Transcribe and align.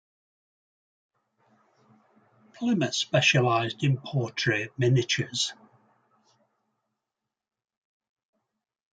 Plimer 2.53 2.91
specialised 2.91 3.83
in 3.83 3.97
portrait 3.97 4.71
miniatures. 4.75 5.53